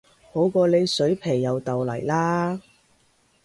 [0.33, 2.59] 好過你水皮又豆泥啦